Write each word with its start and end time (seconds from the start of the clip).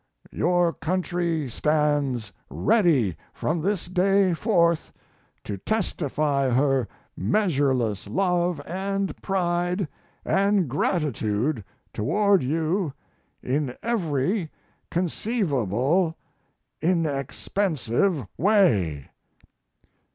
Your 0.31 0.73
country 0.73 1.47
stands 1.47 2.33
ready 2.49 3.15
from 3.33 3.61
this 3.61 3.85
day 3.85 4.33
forth 4.33 4.91
to 5.43 5.59
testify 5.59 6.49
her 6.49 6.87
measureless 7.15 8.07
love 8.07 8.59
and 8.65 9.15
pride 9.21 9.87
and 10.25 10.67
gratitude 10.67 11.63
toward 11.93 12.41
you 12.41 12.93
in 13.43 13.77
every 13.83 14.49
conceivable 14.89 16.17
inexpensive 16.81 18.25
way. 18.39 19.07